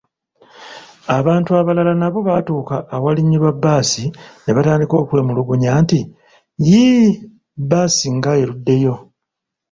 [1.17, 4.05] Abantu abalala nabo baatuuka awalinyirwa bbaasi
[4.43, 5.99] ne batandika okwemulugunya nti,
[6.65, 7.13] yiiii,
[7.65, 8.95] bbaasi nga eruddeyo?